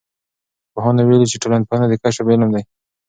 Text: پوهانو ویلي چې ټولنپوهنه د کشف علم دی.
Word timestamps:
پوهانو 0.73 1.01
ویلي 1.07 1.27
چې 1.31 1.41
ټولنپوهنه 1.43 1.85
د 1.89 1.93
کشف 2.03 2.25
علم 2.33 2.49
دی. 2.55 2.63